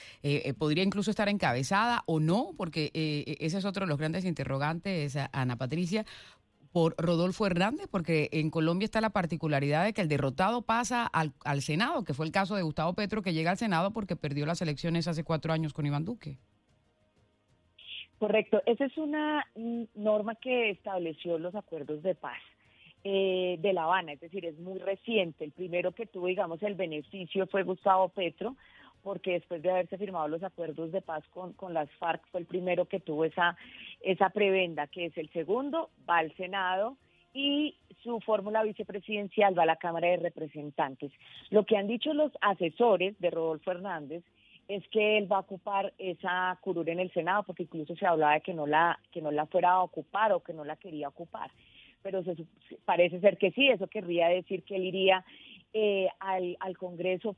podría 0.58 0.84
incluso 0.84 1.12
estar 1.12 1.30
encabezada 1.30 2.02
o 2.08 2.20
no, 2.20 2.56
porque 2.58 2.90
ese 3.40 3.60
es 3.60 3.66
otro 3.66 3.86
de 3.86 3.90
los 3.90 4.00
grandes 4.00 4.26
interrogantes, 4.26 5.16
Ana 5.32 5.56
Patricia, 5.56 6.04
por 6.74 6.96
Rodolfo 6.98 7.46
Hernández, 7.46 7.88
porque 7.90 8.30
en 8.34 8.50
Colombia 8.50 8.86
está 8.86 9.00
la 9.00 9.12
particularidad 9.12 9.86
de 9.86 9.94
que 9.94 10.02
el 10.02 10.10
derrotado 10.10 10.64
pasa 10.64 11.06
al, 11.06 11.32
al, 11.46 11.62
Senado, 11.62 12.04
que 12.04 12.16
fue 12.16 12.26
el 12.26 12.32
caso 12.32 12.56
de 12.56 12.64
Gustavo 12.64 12.94
Petro, 12.94 13.22
que 13.22 13.34
llega 13.34 13.52
al 13.52 13.58
Senado 13.58 13.92
porque 13.92 14.16
perdió 14.16 14.46
las 14.46 14.62
elecciones 14.62 15.08
hace 15.08 15.24
cuatro 15.24 15.54
años 15.54 15.72
con 15.72 15.86
Iván 15.86 16.04
Duque. 16.04 16.40
Correcto, 18.18 18.62
esa 18.66 18.86
es 18.86 18.98
una 18.98 19.46
norma 19.96 20.36
que 20.36 20.72
estableció 20.72 21.38
los 21.38 21.54
acuerdos 21.56 22.02
de 22.04 22.16
paz. 22.16 22.40
Eh, 23.06 23.58
de 23.60 23.74
La 23.74 23.84
Habana, 23.84 24.14
es 24.14 24.22
decir, 24.22 24.46
es 24.46 24.58
muy 24.60 24.80
reciente. 24.80 25.44
El 25.44 25.52
primero 25.52 25.92
que 25.92 26.06
tuvo, 26.06 26.28
digamos, 26.28 26.64
el 26.64 26.76
beneficio 26.76 27.48
fue 27.48 27.64
Gustavo 27.64 28.08
Petro, 28.08 28.56
porque 29.04 29.34
después 29.34 29.62
de 29.62 29.70
haberse 29.70 29.98
firmado 29.98 30.28
los 30.28 30.44
acuerdos 30.44 30.92
de 30.92 31.02
paz 31.02 31.24
con, 31.30 31.54
con 31.54 31.74
las 31.74 31.90
FARC 32.00 32.26
fue 32.32 32.40
el 32.40 32.46
primero 32.46 32.86
que 32.86 33.00
tuvo 33.00 33.26
esa, 33.26 33.58
esa 34.02 34.30
prebenda, 34.30 34.88
que 34.88 35.06
es 35.06 35.18
el 35.18 35.30
segundo, 35.32 35.90
va 36.10 36.20
al 36.20 36.34
Senado 36.36 36.98
y 37.34 37.76
su 38.04 38.20
fórmula 38.22 38.64
vicepresidencial 38.64 39.58
va 39.58 39.64
a 39.64 39.68
la 39.68 39.76
Cámara 39.76 40.08
de 40.08 40.18
Representantes. 40.18 41.12
Lo 41.50 41.66
que 41.66 41.78
han 41.78 41.88
dicho 41.88 42.14
los 42.14 42.32
asesores 42.42 43.20
de 43.20 43.32
Rodolfo 43.32 43.72
Hernández 43.72 44.24
es 44.68 44.88
que 44.90 45.18
él 45.18 45.30
va 45.32 45.38
a 45.38 45.42
ocupar 45.42 45.94
esa 45.98 46.58
curul 46.62 46.88
en 46.88 47.00
el 47.00 47.12
Senado, 47.12 47.44
porque 47.44 47.64
incluso 47.64 47.96
se 47.96 48.06
hablaba 48.06 48.36
de 48.36 48.42
que 48.42 48.54
no 48.54 48.66
la, 48.66 49.00
que 49.12 49.22
no 49.22 49.32
la 49.32 49.46
fuera 49.48 49.72
a 49.72 49.84
ocupar 49.84 50.32
o 50.32 50.42
que 50.42 50.54
no 50.54 50.64
la 50.64 50.78
quería 50.78 51.10
ocupar. 51.10 51.52
Pero 52.02 52.24
se, 52.24 52.36
parece 52.86 53.20
ser 53.20 53.38
que 53.38 53.52
sí, 53.52 53.68
eso 53.68 53.88
querría 53.88 54.28
decir 54.28 54.64
que 54.64 54.76
él 54.76 54.86
iría 54.86 55.26
eh, 55.74 56.08
al, 56.20 56.56
al 56.60 56.78
Congreso, 56.78 57.36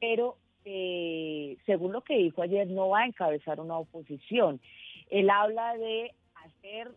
pero 0.00 0.36
eh, 0.72 1.56
según 1.66 1.92
lo 1.92 2.02
que 2.02 2.16
dijo 2.16 2.42
ayer, 2.42 2.68
no 2.68 2.90
va 2.90 3.00
a 3.00 3.06
encabezar 3.06 3.58
una 3.58 3.76
oposición. 3.76 4.60
Él 5.10 5.28
habla 5.28 5.76
de 5.76 6.12
hacer 6.44 6.92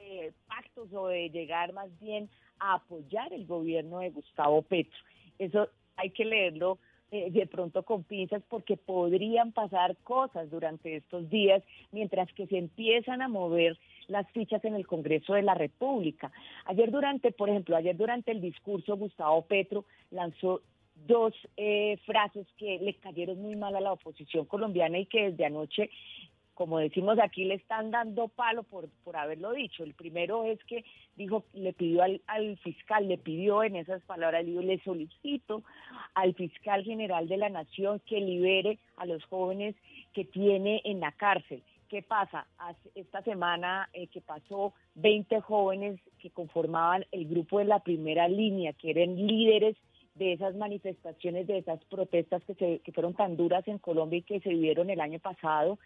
eh, 0.00 0.32
pactos 0.46 0.92
o 0.92 1.08
de 1.08 1.30
llegar 1.30 1.72
más 1.72 1.88
bien 1.98 2.28
a 2.58 2.74
apoyar 2.74 3.32
el 3.32 3.46
gobierno 3.46 4.00
de 4.00 4.10
Gustavo 4.10 4.60
Petro. 4.60 4.98
Eso 5.38 5.70
hay 5.96 6.10
que 6.10 6.26
leerlo 6.26 6.78
eh, 7.10 7.30
de 7.30 7.46
pronto 7.46 7.84
con 7.84 8.04
pinzas 8.04 8.42
porque 8.50 8.76
podrían 8.76 9.52
pasar 9.52 9.96
cosas 10.04 10.50
durante 10.50 10.96
estos 10.96 11.30
días 11.30 11.62
mientras 11.92 12.30
que 12.34 12.46
se 12.46 12.58
empiezan 12.58 13.22
a 13.22 13.28
mover 13.28 13.78
las 14.08 14.30
fichas 14.32 14.62
en 14.66 14.74
el 14.74 14.86
Congreso 14.86 15.32
de 15.32 15.42
la 15.42 15.54
República. 15.54 16.30
Ayer 16.66 16.90
durante, 16.90 17.32
por 17.32 17.48
ejemplo, 17.48 17.76
ayer 17.76 17.96
durante 17.96 18.30
el 18.30 18.42
discurso 18.42 18.98
Gustavo 18.98 19.40
Petro 19.46 19.86
lanzó 20.10 20.60
dos 21.06 21.34
eh, 21.56 21.98
frases 22.06 22.46
que 22.56 22.78
le 22.78 22.94
cayeron 22.94 23.40
muy 23.40 23.56
mal 23.56 23.76
a 23.76 23.80
la 23.80 23.92
oposición 23.92 24.46
colombiana 24.46 24.98
y 24.98 25.06
que 25.06 25.30
desde 25.30 25.44
anoche, 25.44 25.90
como 26.54 26.78
decimos 26.78 27.18
aquí, 27.18 27.44
le 27.44 27.54
están 27.54 27.90
dando 27.90 28.28
palo 28.28 28.62
por, 28.62 28.88
por 29.04 29.16
haberlo 29.16 29.52
dicho. 29.52 29.84
El 29.84 29.94
primero 29.94 30.44
es 30.44 30.62
que 30.64 30.84
dijo, 31.16 31.44
le 31.52 31.72
pidió 31.74 32.02
al, 32.02 32.22
al 32.26 32.56
fiscal, 32.58 33.08
le 33.08 33.18
pidió 33.18 33.62
en 33.62 33.76
esas 33.76 34.02
palabras, 34.02 34.46
digo, 34.46 34.62
le 34.62 34.78
solicito 34.80 35.62
al 36.14 36.34
fiscal 36.34 36.82
general 36.82 37.28
de 37.28 37.36
la 37.36 37.50
nación 37.50 38.00
que 38.06 38.20
libere 38.20 38.78
a 38.96 39.06
los 39.06 39.22
jóvenes 39.24 39.76
que 40.14 40.24
tiene 40.24 40.80
en 40.84 41.00
la 41.00 41.12
cárcel. 41.12 41.62
¿Qué 41.88 42.02
pasa? 42.02 42.46
Esta 42.94 43.22
semana 43.22 43.88
eh, 43.92 44.08
que 44.08 44.20
pasó, 44.20 44.72
20 44.96 45.40
jóvenes 45.40 46.00
que 46.18 46.30
conformaban 46.30 47.04
el 47.12 47.26
grupo 47.28 47.60
de 47.60 47.66
la 47.66 47.78
primera 47.78 48.26
línea, 48.26 48.72
que 48.72 48.90
eran 48.90 49.14
líderes 49.14 49.76
de 50.16 50.32
esas 50.32 50.54
manifestaciones, 50.56 51.46
de 51.46 51.58
esas 51.58 51.82
protestas 51.84 52.42
que, 52.44 52.54
se, 52.54 52.78
que 52.80 52.92
fueron 52.92 53.14
tan 53.14 53.36
duras 53.36 53.66
en 53.68 53.78
Colombia 53.78 54.18
y 54.18 54.22
que 54.22 54.40
se 54.40 54.48
vivieron 54.48 54.90
el 54.90 55.00
año 55.00 55.18
pasado, 55.18 55.78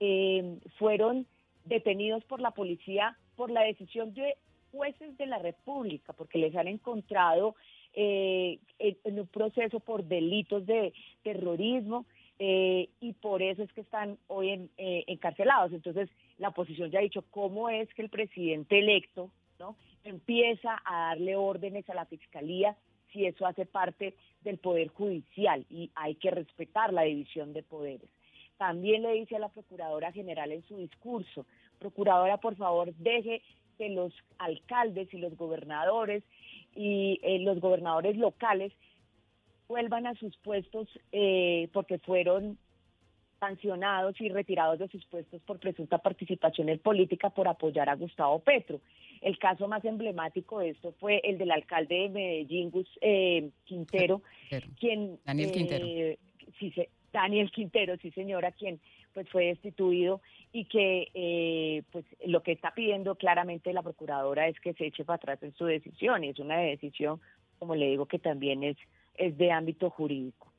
eh, 0.00 0.58
fueron 0.78 1.26
detenidos 1.64 2.24
por 2.24 2.40
la 2.40 2.52
policía 2.52 3.16
por 3.36 3.50
la 3.50 3.62
decisión 3.62 4.14
de 4.14 4.36
jueces 4.70 5.16
de 5.18 5.26
la 5.26 5.38
República, 5.38 6.12
porque 6.12 6.38
les 6.38 6.54
han 6.54 6.68
encontrado 6.68 7.54
eh, 7.94 8.58
en, 8.78 9.18
un 9.18 9.26
proceso 9.26 9.80
por 9.80 10.04
delitos 10.04 10.64
de 10.66 10.92
terrorismo 11.22 12.06
eh, 12.38 12.88
y 13.00 13.12
por 13.12 13.42
eso 13.42 13.62
es 13.62 13.72
que 13.72 13.82
están 13.82 14.18
hoy 14.28 14.50
en, 14.50 14.70
encarcelados. 14.76 15.72
Entonces, 15.72 16.08
la 16.38 16.48
oposición 16.48 16.90
ya 16.90 16.98
ha 16.98 17.02
dicho 17.02 17.24
cómo 17.30 17.68
es 17.68 17.92
que 17.94 18.02
el 18.02 18.10
presidente 18.10 18.78
electo 18.78 19.30
¿no? 19.58 19.76
empieza 20.04 20.80
a 20.84 21.08
darle 21.08 21.36
órdenes 21.36 21.88
a 21.90 21.94
la 21.94 22.06
fiscalía 22.06 22.76
si 23.12 23.26
eso 23.26 23.46
hace 23.46 23.66
parte 23.66 24.14
del 24.42 24.58
Poder 24.58 24.88
Judicial 24.88 25.64
y 25.70 25.90
hay 25.94 26.14
que 26.16 26.30
respetar 26.30 26.92
la 26.92 27.02
división 27.02 27.52
de 27.52 27.62
poderes. 27.62 28.08
También 28.58 29.02
le 29.02 29.12
dice 29.12 29.36
a 29.36 29.40
la 29.40 29.48
Procuradora 29.48 30.12
General 30.12 30.50
en 30.52 30.62
su 30.64 30.76
discurso, 30.76 31.46
Procuradora, 31.78 32.36
por 32.36 32.56
favor, 32.56 32.94
deje 32.94 33.42
que 33.76 33.88
los 33.88 34.12
alcaldes 34.38 35.12
y 35.12 35.18
los 35.18 35.36
gobernadores 35.36 36.22
y 36.74 37.18
eh, 37.22 37.40
los 37.40 37.60
gobernadores 37.60 38.16
locales 38.16 38.72
vuelvan 39.68 40.06
a 40.06 40.14
sus 40.14 40.36
puestos 40.38 40.88
eh, 41.12 41.68
porque 41.72 41.98
fueron 41.98 42.58
sancionados 43.42 44.20
y 44.20 44.28
retirados 44.28 44.78
de 44.78 44.86
sus 44.86 45.04
puestos 45.06 45.42
por 45.42 45.58
presunta 45.58 45.98
participación 45.98 46.68
en 46.68 46.78
política 46.78 47.28
por 47.28 47.48
apoyar 47.48 47.88
a 47.88 47.96
Gustavo 47.96 48.38
Petro. 48.38 48.80
El 49.20 49.36
caso 49.36 49.66
más 49.66 49.84
emblemático 49.84 50.60
de 50.60 50.70
esto 50.70 50.94
fue 51.00 51.20
el 51.24 51.38
del 51.38 51.50
alcalde 51.50 52.02
de 52.02 52.08
Medellín, 52.08 52.70
Gus, 52.70 52.88
eh, 53.00 53.50
Quintero, 53.64 54.22
quien... 54.78 55.18
Daniel 55.24 55.50
Quintero. 55.50 55.84
Eh, 55.84 56.18
sí, 56.60 56.72
Daniel 57.12 57.50
Quintero, 57.50 57.96
sí 57.96 58.12
señora, 58.12 58.52
quien 58.52 58.78
pues 59.12 59.28
fue 59.28 59.46
destituido 59.46 60.20
y 60.52 60.66
que 60.66 61.08
eh, 61.12 61.82
pues 61.90 62.04
lo 62.24 62.44
que 62.44 62.52
está 62.52 62.72
pidiendo 62.74 63.16
claramente 63.16 63.72
la 63.72 63.82
procuradora 63.82 64.46
es 64.46 64.58
que 64.60 64.72
se 64.74 64.86
eche 64.86 65.04
para 65.04 65.16
atrás 65.16 65.42
en 65.42 65.52
su 65.54 65.64
decisión 65.64 66.22
y 66.22 66.28
es 66.28 66.38
una 66.38 66.58
decisión, 66.58 67.20
como 67.58 67.74
le 67.74 67.88
digo, 67.88 68.06
que 68.06 68.20
también 68.20 68.62
es, 68.62 68.76
es 69.16 69.36
de 69.36 69.50
ámbito 69.50 69.90
jurídico. 69.90 70.51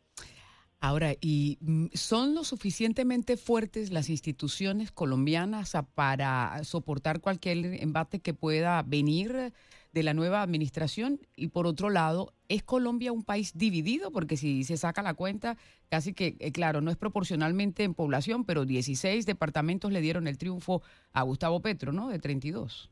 Ahora, 0.83 1.13
¿y 1.21 1.59
mm, 1.61 1.85
son 1.93 2.35
lo 2.35 2.43
suficientemente 2.43 3.37
fuertes 3.37 3.89
las 3.93 4.09
instituciones 4.09 4.91
colombianas 4.91 5.77
para 5.95 6.61
soportar 6.65 7.21
cualquier 7.21 7.81
embate 7.81 8.19
que 8.19 8.33
pueda 8.33 8.83
venir 8.85 9.53
de 9.93 10.03
la 10.03 10.13
nueva 10.13 10.41
administración? 10.41 11.21
Y 11.37 11.47
por 11.47 11.67
otro 11.67 11.89
lado, 11.89 12.33
¿es 12.49 12.63
Colombia 12.63 13.13
un 13.13 13.23
país 13.23 13.57
dividido? 13.57 14.11
Porque 14.11 14.35
si 14.35 14.65
se 14.65 14.75
saca 14.75 15.01
la 15.01 15.13
cuenta, 15.13 15.55
casi 15.87 16.13
que, 16.13 16.35
eh, 16.39 16.51
claro, 16.51 16.81
no 16.81 16.91
es 16.91 16.97
proporcionalmente 16.97 17.85
en 17.85 17.93
población, 17.93 18.43
pero 18.43 18.65
16 18.65 19.25
departamentos 19.25 19.89
le 19.89 20.01
dieron 20.01 20.27
el 20.27 20.37
triunfo 20.37 20.81
a 21.13 21.21
Gustavo 21.21 21.61
Petro, 21.61 21.93
¿no? 21.93 22.09
De 22.09 22.19
32. 22.19 22.91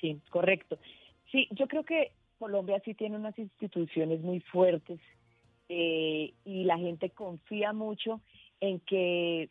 Sí, 0.00 0.20
correcto. 0.30 0.76
Sí, 1.30 1.46
yo 1.52 1.68
creo 1.68 1.84
que 1.84 2.10
Colombia 2.40 2.82
sí 2.84 2.94
tiene 2.94 3.16
unas 3.16 3.38
instituciones 3.38 4.22
muy 4.22 4.40
fuertes 4.40 4.98
eh, 5.68 6.32
y 6.44 6.64
la 6.64 6.78
gente 6.78 7.10
confía 7.10 7.72
mucho 7.72 8.20
en 8.60 8.80
que, 8.80 9.50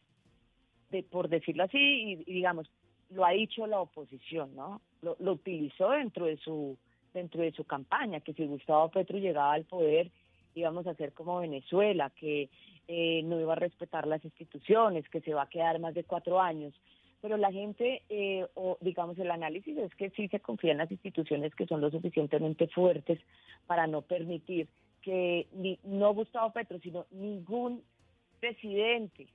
por 1.09 1.29
decirlo 1.29 1.63
así, 1.63 1.77
y, 1.77 2.15
digamos, 2.25 2.69
lo 3.09 3.25
ha 3.25 3.31
dicho 3.31 3.67
la 3.67 3.79
oposición, 3.81 4.55
¿no? 4.55 4.81
Lo, 5.01 5.15
utilizó 5.31 5.89
dentro 5.89 6.25
de 6.25 6.37
su 6.37 6.77
dentro 7.13 7.41
de 7.41 7.53
su 7.53 7.63
campaña, 7.63 8.19
que 8.19 8.33
si 8.33 8.45
Gustavo 8.45 8.89
Petro 8.89 9.17
llegaba 9.17 9.53
al 9.53 9.63
poder 9.63 10.11
íbamos 10.55 10.87
a 10.87 10.91
hacer 10.91 11.13
como 11.13 11.39
Venezuela, 11.39 12.09
que 12.09 12.49
eh, 12.87 13.21
no 13.23 13.39
iba 13.39 13.53
a 13.53 13.57
respetar 13.57 14.07
las 14.07 14.23
instituciones, 14.23 15.07
que 15.09 15.21
se 15.21 15.33
va 15.33 15.43
a 15.43 15.49
quedar 15.49 15.79
más 15.79 15.93
de 15.93 16.03
cuatro 16.03 16.39
años. 16.39 16.73
Pero 17.21 17.37
la 17.37 17.51
gente, 17.51 18.03
eh, 18.09 18.45
o 18.55 18.77
digamos 18.81 19.17
el 19.17 19.31
análisis 19.31 19.77
es 19.77 19.93
que 19.95 20.11
sí 20.11 20.27
se 20.27 20.39
confía 20.39 20.71
en 20.71 20.77
las 20.77 20.91
instituciones 20.91 21.53
que 21.55 21.65
son 21.65 21.81
lo 21.81 21.89
suficientemente 21.89 22.67
fuertes 22.67 23.19
para 23.67 23.87
no 23.87 24.01
permitir 24.01 24.67
que 25.05 25.47
ni, 25.53 25.77
no 25.83 26.15
Gustavo 26.15 26.51
Petro, 26.51 26.79
sino 26.79 27.05
ningún 27.11 27.83
presidente 28.39 29.27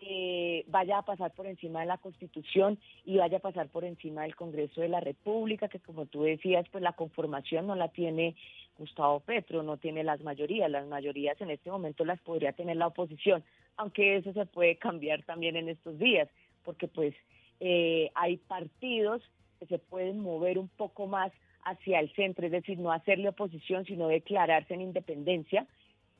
eh, 0.00 0.64
vaya 0.68 0.98
a 0.98 1.06
pasar 1.06 1.32
por 1.32 1.46
encima 1.46 1.80
de 1.80 1.86
la 1.86 1.96
Constitución 1.96 2.78
y 3.06 3.16
vaya 3.16 3.38
a 3.38 3.40
pasar 3.40 3.68
por 3.68 3.84
encima 3.84 4.22
del 4.22 4.36
Congreso 4.36 4.82
de 4.82 4.90
la 4.90 5.00
República, 5.00 5.68
que 5.68 5.80
como 5.80 6.04
tú 6.04 6.24
decías, 6.24 6.66
pues 6.70 6.84
la 6.84 6.92
conformación 6.92 7.66
no 7.66 7.74
la 7.74 7.88
tiene 7.88 8.36
Gustavo 8.78 9.20
Petro, 9.20 9.62
no 9.62 9.78
tiene 9.78 10.04
las 10.04 10.20
mayorías, 10.20 10.70
las 10.70 10.86
mayorías 10.86 11.40
en 11.40 11.50
este 11.50 11.70
momento 11.70 12.04
las 12.04 12.20
podría 12.20 12.52
tener 12.52 12.76
la 12.76 12.88
oposición, 12.88 13.42
aunque 13.78 14.16
eso 14.16 14.34
se 14.34 14.44
puede 14.44 14.76
cambiar 14.76 15.22
también 15.22 15.56
en 15.56 15.70
estos 15.70 15.98
días, 15.98 16.28
porque 16.62 16.88
pues 16.88 17.14
eh, 17.60 18.10
hay 18.14 18.36
partidos 18.36 19.22
que 19.58 19.64
se 19.64 19.78
pueden 19.78 20.20
mover 20.20 20.58
un 20.58 20.68
poco 20.68 21.06
más 21.06 21.32
hacia 21.66 21.98
el 21.98 22.12
centro, 22.14 22.46
es 22.46 22.52
decir, 22.52 22.78
no 22.78 22.92
hacerle 22.92 23.28
oposición, 23.28 23.84
sino 23.84 24.06
declararse 24.08 24.74
en 24.74 24.82
independencia, 24.82 25.66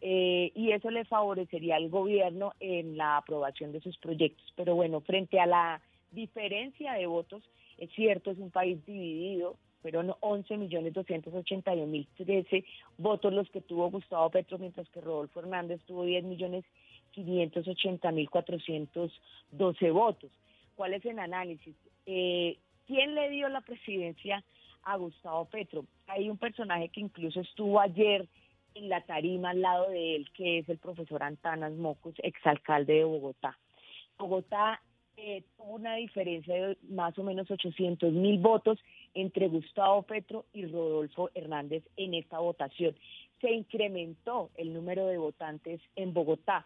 eh, 0.01 0.51
y 0.55 0.73
eso 0.73 0.91
le 0.91 1.05
favorecería 1.05 1.77
al 1.77 1.89
gobierno 1.89 2.53
en 2.61 2.97
la 2.97 3.17
aprobación 3.17 3.73
de 3.73 3.81
sus 3.81 3.97
proyectos. 3.99 4.53
Pero 4.57 4.75
bueno, 4.75 5.01
frente 5.01 5.41
a 5.41 5.47
la 5.47 5.81
diferencia 6.11 6.95
de 6.95 7.07
votos, 7.07 7.43
es 7.79 7.91
cierto, 7.93 8.31
es 8.31 8.39
un 8.39 8.51
país 8.51 8.85
dividido, 8.85 9.57
fueron 9.83 10.15
11 10.21 10.57
millones 10.57 10.95
281 10.95 11.87
mil 11.87 12.09
13 12.17 12.65
votos 12.99 13.33
los 13.33 13.49
que 13.51 13.61
tuvo 13.61 13.91
Gustavo 13.91 14.29
Petro, 14.31 14.59
mientras 14.59 14.89
que 14.89 15.01
Rodolfo 15.01 15.41
Hernández 15.41 15.81
tuvo 15.87 16.05
10 16.05 16.25
millones 16.25 16.65
580 17.13 18.11
mil 18.11 18.29
412 18.29 19.91
votos. 19.93 20.31
¿Cuál 20.75 20.95
es 20.95 21.05
el 21.05 21.19
análisis? 21.21 21.75
Eh, 22.05 22.59
¿Quién 22.87 23.15
le 23.15 23.31
dio 23.31 23.49
la 23.49 23.61
presidencia 23.61 24.43
a 24.87 24.97
Gustavo 24.97 25.45
Petro. 25.47 25.85
Hay 26.07 26.31
un 26.31 26.39
personaje 26.39 26.89
que 26.89 27.01
incluso 27.01 27.41
estuvo 27.41 27.81
ayer 27.81 28.27
en 28.75 28.89
la 28.89 29.01
tarima 29.03 29.51
al 29.51 29.61
lado 29.61 29.91
de 29.91 30.17
él, 30.17 30.31
que 30.33 30.59
es 30.59 30.69
el 30.69 30.79
profesor 30.79 31.23
Antanas 31.23 31.73
Mocos, 31.73 32.15
exalcalde 32.19 32.95
de 32.95 33.05
Bogotá. 33.05 33.59
Bogotá 34.17 34.81
eh, 35.17 35.43
tuvo 35.57 35.75
una 35.75 35.97
diferencia 35.97 36.55
de 36.55 36.79
más 36.89 37.19
o 37.19 37.25
menos 37.25 37.51
800 37.51 38.13
mil 38.13 38.39
votos 38.39 38.79
entre 39.15 39.49
Gustavo 39.49 40.03
Petro 40.03 40.45
y 40.53 40.67
Rodolfo 40.67 41.31
Hernández 41.35 41.83
en 41.97 42.15
esta 42.15 42.39
votación. 42.39 42.95
Se 43.41 43.51
incrementó 43.51 44.51
el 44.57 44.73
número 44.73 45.07
de 45.07 45.19
votantes 45.19 45.81
en 45.97 46.15
Bogotá. 46.15 46.65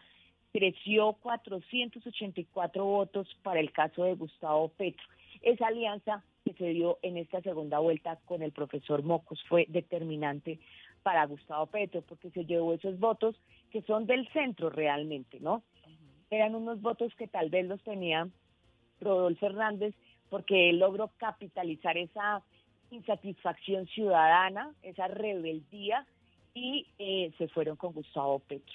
Creció 0.52 1.14
484 1.22 2.84
votos 2.84 3.28
para 3.42 3.60
el 3.60 3.72
caso 3.72 4.04
de 4.04 4.14
Gustavo 4.14 4.68
Petro. 4.68 5.06
Esa 5.42 5.68
alianza 5.68 6.22
que 6.52 6.64
se 6.64 6.70
dio 6.70 6.98
en 7.02 7.16
esta 7.16 7.40
segunda 7.42 7.78
vuelta 7.78 8.18
con 8.24 8.42
el 8.42 8.52
profesor 8.52 9.02
Mocos 9.02 9.42
fue 9.48 9.66
determinante 9.68 10.58
para 11.02 11.26
Gustavo 11.26 11.66
Petro, 11.66 12.02
porque 12.02 12.30
se 12.30 12.44
llevó 12.44 12.74
esos 12.74 12.98
votos 12.98 13.36
que 13.70 13.82
son 13.82 14.06
del 14.06 14.28
centro 14.32 14.70
realmente, 14.70 15.40
¿no? 15.40 15.62
Eran 16.30 16.54
unos 16.54 16.80
votos 16.80 17.14
que 17.14 17.28
tal 17.28 17.50
vez 17.50 17.66
los 17.66 17.82
tenía 17.82 18.28
Rodolfo 19.00 19.46
Hernández, 19.46 19.94
porque 20.28 20.70
él 20.70 20.78
logró 20.78 21.10
capitalizar 21.16 21.96
esa 21.96 22.42
insatisfacción 22.90 23.86
ciudadana, 23.86 24.74
esa 24.82 25.08
rebeldía, 25.08 26.06
y 26.52 26.86
eh, 26.98 27.32
se 27.38 27.48
fueron 27.48 27.76
con 27.76 27.92
Gustavo 27.92 28.40
Petro. 28.40 28.74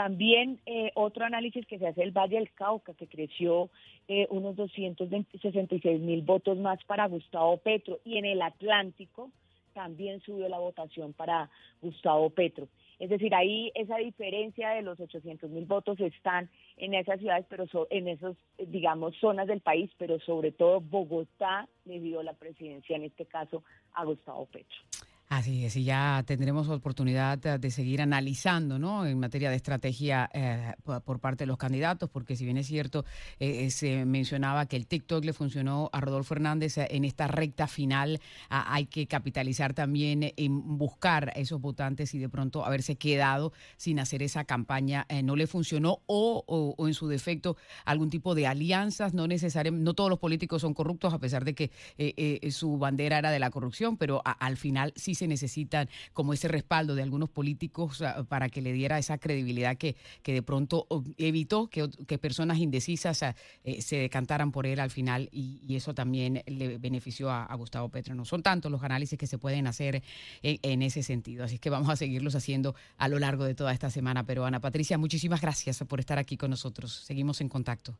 También 0.00 0.58
eh, 0.64 0.92
otro 0.94 1.26
análisis 1.26 1.66
que 1.66 1.78
se 1.78 1.86
hace 1.86 2.02
el 2.02 2.10
Valle 2.10 2.36
del 2.36 2.50
Cauca, 2.54 2.94
que 2.94 3.06
creció 3.06 3.68
eh, 4.08 4.26
unos 4.30 4.56
266 4.56 6.00
mil 6.00 6.22
votos 6.22 6.56
más 6.56 6.82
para 6.84 7.06
Gustavo 7.06 7.58
Petro. 7.58 7.98
Y 8.02 8.16
en 8.16 8.24
el 8.24 8.40
Atlántico 8.40 9.30
también 9.74 10.22
subió 10.22 10.48
la 10.48 10.58
votación 10.58 11.12
para 11.12 11.50
Gustavo 11.82 12.30
Petro. 12.30 12.66
Es 12.98 13.10
decir, 13.10 13.34
ahí 13.34 13.72
esa 13.74 13.98
diferencia 13.98 14.70
de 14.70 14.80
los 14.80 14.98
800 14.98 15.50
mil 15.50 15.66
votos 15.66 16.00
están 16.00 16.48
en 16.78 16.94
esas 16.94 17.20
ciudades, 17.20 17.44
pero 17.50 17.66
en 17.90 18.08
esas, 18.08 18.34
digamos, 18.56 19.14
zonas 19.18 19.48
del 19.48 19.60
país, 19.60 19.90
pero 19.98 20.18
sobre 20.20 20.50
todo 20.50 20.80
Bogotá 20.80 21.68
le 21.84 22.00
dio 22.00 22.22
la 22.22 22.32
presidencia, 22.32 22.96
en 22.96 23.04
este 23.04 23.26
caso, 23.26 23.64
a 23.92 24.06
Gustavo 24.06 24.46
Petro. 24.46 24.78
Así 25.30 25.64
es, 25.64 25.76
y 25.76 25.84
ya 25.84 26.24
tendremos 26.26 26.68
oportunidad 26.68 27.38
de 27.38 27.70
seguir 27.70 28.02
analizando 28.02 28.80
¿no? 28.80 29.06
en 29.06 29.16
materia 29.16 29.48
de 29.48 29.54
estrategia 29.54 30.28
eh, 30.34 30.72
por 30.82 31.20
parte 31.20 31.44
de 31.44 31.46
los 31.46 31.56
candidatos, 31.56 32.10
porque 32.10 32.34
si 32.34 32.44
bien 32.44 32.56
es 32.56 32.66
cierto, 32.66 33.04
eh, 33.38 33.66
eh, 33.66 33.70
se 33.70 34.04
mencionaba 34.06 34.66
que 34.66 34.74
el 34.74 34.88
TikTok 34.88 35.24
le 35.24 35.32
funcionó 35.32 35.88
a 35.92 36.00
Rodolfo 36.00 36.34
Hernández 36.34 36.78
en 36.78 37.04
esta 37.04 37.28
recta 37.28 37.68
final, 37.68 38.20
hay 38.48 38.86
que 38.86 39.06
capitalizar 39.06 39.72
también 39.72 40.32
en 40.36 40.76
buscar 40.76 41.28
a 41.28 41.38
esos 41.38 41.60
votantes 41.60 42.12
y 42.16 42.18
de 42.18 42.28
pronto 42.28 42.66
haberse 42.66 42.96
quedado 42.96 43.52
sin 43.76 44.00
hacer 44.00 44.24
esa 44.24 44.44
campaña 44.44 45.06
no 45.22 45.36
le 45.36 45.46
funcionó 45.46 46.00
o, 46.06 46.74
en 46.88 46.94
su 46.94 47.06
defecto 47.06 47.56
algún 47.84 48.10
tipo 48.10 48.34
de 48.34 48.48
alianzas, 48.48 49.14
no 49.14 49.28
necesariamente, 49.28 49.84
no 49.84 49.94
todos 49.94 50.10
los 50.10 50.18
políticos 50.18 50.62
son 50.62 50.74
corruptos, 50.74 51.14
a 51.14 51.20
pesar 51.20 51.44
de 51.44 51.54
que 51.54 52.50
su 52.50 52.78
bandera 52.78 53.18
era 53.18 53.30
de 53.30 53.38
la 53.38 53.50
corrupción, 53.50 53.96
pero 53.96 54.22
al 54.24 54.56
final 54.56 54.92
sí 54.96 55.14
se 55.20 55.28
necesitan 55.28 55.88
como 56.12 56.32
ese 56.32 56.48
respaldo 56.48 56.94
de 56.94 57.02
algunos 57.02 57.28
políticos 57.28 58.02
ah, 58.02 58.24
para 58.28 58.48
que 58.48 58.62
le 58.62 58.72
diera 58.72 58.98
esa 58.98 59.18
credibilidad 59.18 59.76
que, 59.76 59.96
que 60.22 60.32
de 60.32 60.42
pronto 60.42 60.86
evitó 61.18 61.68
que, 61.68 61.88
que 62.06 62.18
personas 62.18 62.58
indecisas 62.58 63.22
ah, 63.22 63.36
eh, 63.64 63.82
se 63.82 63.96
decantaran 63.96 64.50
por 64.50 64.66
él 64.66 64.80
al 64.80 64.90
final 64.90 65.28
y, 65.32 65.60
eso 65.70 65.94
también 65.94 66.42
le 66.46 66.78
benefició 66.78 67.30
a, 67.30 67.54
Gustavo 67.54 67.88
Petro. 67.88 68.14
No 68.14 68.24
son 68.24 68.42
tantos 68.42 68.72
los 68.72 68.82
análisis 68.82 69.16
que 69.16 69.26
se 69.26 69.38
pueden 69.38 69.66
hacer 69.68 70.02
en, 70.42 70.82
ese 70.82 71.02
sentido, 71.02 71.44
así 71.44 71.58
que 71.58 71.70
vamos 71.70 71.88
a 71.88 71.96
seguirlos 71.96 72.34
haciendo 72.34 72.74
a 72.98 73.08
lo 73.08 73.18
largo 73.18 73.44
de 73.44 73.54
toda 73.54 73.72
esta 73.72 73.88
semana. 73.88 74.24
Pero 74.24 74.44
Ana 74.44 74.60
Patricia, 74.60 74.98
muchísimas 74.98 75.40
gracias 75.40 75.78
por 75.86 76.00
estar 76.00 76.18
aquí 76.18 76.36
con 76.36 76.50
nosotros. 76.50 76.92
Seguimos 76.92 77.40
en 77.40 77.48
contacto. 77.48 77.96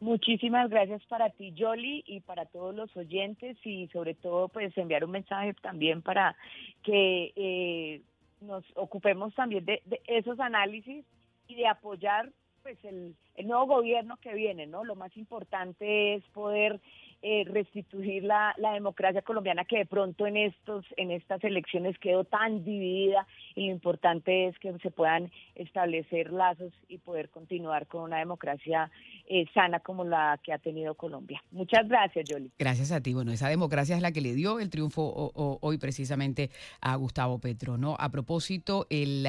Muchísimas 0.00 0.70
gracias 0.70 1.04
para 1.06 1.30
ti, 1.30 1.52
Yoli, 1.54 2.04
y 2.06 2.20
para 2.20 2.46
todos 2.46 2.72
los 2.72 2.96
oyentes 2.96 3.56
y 3.64 3.88
sobre 3.88 4.14
todo 4.14 4.48
pues 4.48 4.76
enviar 4.78 5.04
un 5.04 5.10
mensaje 5.10 5.54
también 5.54 6.02
para 6.02 6.36
que 6.84 7.32
eh, 7.34 8.02
nos 8.40 8.64
ocupemos 8.76 9.34
también 9.34 9.64
de, 9.64 9.82
esos 10.06 10.38
análisis 10.38 11.04
y 11.48 11.54
de 11.56 11.66
apoyar 11.66 12.30
pues 12.62 12.78
el, 12.84 13.16
el 13.34 13.48
nuevo 13.48 13.66
gobierno 13.66 14.18
que 14.18 14.34
viene, 14.34 14.68
¿no? 14.68 14.84
Lo 14.84 14.94
más 14.94 15.16
importante 15.16 16.14
es 16.14 16.22
poder 16.32 16.80
eh, 17.22 17.44
restituir 17.46 18.22
la, 18.22 18.54
la, 18.58 18.72
democracia 18.72 19.22
colombiana 19.22 19.64
que 19.64 19.78
de 19.78 19.86
pronto 19.86 20.26
en 20.26 20.36
estos 20.36 20.84
en 20.96 21.10
estas 21.10 21.42
elecciones 21.42 21.98
quedó 21.98 22.22
tan 22.24 22.64
dividida 22.64 23.26
y 23.56 23.66
lo 23.66 23.72
importante 23.72 24.46
es 24.46 24.58
que 24.60 24.72
se 24.78 24.90
puedan 24.92 25.30
establecer 25.56 26.32
lazos 26.32 26.72
y 26.88 26.98
poder 26.98 27.28
continuar 27.30 27.88
con 27.88 28.02
una 28.02 28.18
democracia 28.18 28.90
eh, 29.28 29.46
sana 29.52 29.80
como 29.80 30.04
la 30.04 30.38
que 30.44 30.52
ha 30.52 30.58
tenido 30.58 30.94
Colombia. 30.94 31.42
Muchas 31.50 31.88
gracias, 31.88 32.28
Yoli. 32.28 32.52
Gracias 32.58 32.92
a 32.92 33.00
ti. 33.00 33.14
Bueno, 33.14 33.32
esa 33.32 33.48
democracia 33.48 33.96
es 33.96 34.02
la 34.02 34.12
que 34.12 34.20
le 34.20 34.34
dio 34.34 34.60
el 34.60 34.70
triunfo 34.70 35.32
hoy 35.34 35.78
precisamente 35.78 36.50
a 36.80 36.94
Gustavo 36.94 37.40
Petro, 37.40 37.76
¿no? 37.76 37.96
A 37.98 38.10
propósito, 38.10 38.86
el 38.90 39.26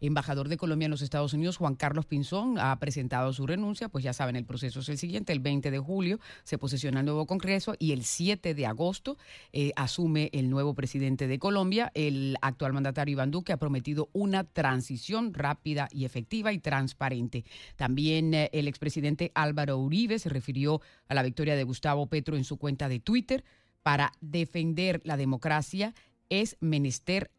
embajador 0.00 0.48
de 0.48 0.56
Colombia 0.56 0.86
en 0.86 0.90
los 0.90 1.02
Estados 1.02 1.32
Unidos, 1.32 1.56
Juan 1.56 1.74
Carlos 1.74 2.06
Pinzón, 2.06 2.58
ha 2.58 2.78
presentado 2.78 3.32
su 3.32 3.46
renuncia. 3.46 3.88
Pues 3.88 4.04
ya 4.04 4.12
saben, 4.12 4.36
el 4.36 4.44
proceso 4.44 4.80
es 4.80 4.88
el 4.88 4.98
siguiente. 4.98 5.32
El 5.32 5.40
20 5.40 5.70
de 5.70 5.78
julio 5.78 6.18
se 6.44 6.58
posiciona 6.58 7.00
el 7.00 7.06
nuevo 7.06 7.26
Congreso 7.26 7.74
y 7.78 7.92
el 7.92 8.04
7 8.04 8.54
de 8.54 8.66
agosto 8.66 9.16
eh, 9.52 9.72
asume 9.76 10.30
el 10.32 10.50
nuevo 10.50 10.74
presidente 10.74 11.26
de 11.26 11.38
Colombia. 11.38 11.90
El 11.94 12.36
actual 12.42 12.72
mandatario 12.72 13.12
Iván 13.12 13.30
Duque 13.30 13.52
ha 13.52 13.58
prometido 13.58 14.08
una 14.12 14.44
transición 14.44 15.34
rápida 15.34 15.88
y 15.92 16.04
efectiva 16.04 16.52
y 16.52 16.58
transparente. 16.58 17.44
También 17.76 18.34
eh, 18.34 18.50
el 18.52 18.68
expresidente 18.68 19.32
Álvaro 19.34 19.78
Uribe 19.78 20.18
se 20.18 20.28
refirió 20.28 20.80
a 21.08 21.14
la 21.14 21.22
victoria 21.22 21.56
de 21.56 21.64
Gustavo 21.64 22.06
Petro 22.06 22.36
en 22.36 22.44
su 22.44 22.56
cuenta 22.56 22.88
de 22.88 23.00
Twitter. 23.00 23.44
Para 23.82 24.12
defender 24.20 25.00
la 25.04 25.16
democracia 25.16 25.94
es 26.28 26.56
menester 26.60 27.30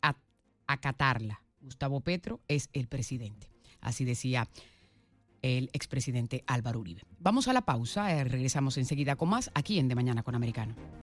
acatarla 0.66 1.42
Gustavo 1.62 2.02
Petro 2.02 2.42
es 2.48 2.70
el 2.74 2.88
presidente. 2.88 3.50
Así 3.82 4.06
decía 4.06 4.48
el 5.42 5.70
expresidente 5.74 6.44
Álvaro 6.48 6.80
Uribe. 6.80 7.04
Vamos 7.20 7.48
a 7.48 7.54
la 7.54 7.62
pausa, 7.62 8.14
eh, 8.14 8.24
regresamos 8.24 8.78
enseguida 8.78 9.16
con 9.16 9.30
más 9.30 9.52
aquí 9.54 9.80
en 9.80 9.88
De 9.88 9.96
Mañana 9.96 10.24
con 10.24 10.36
Americano. 10.36 10.76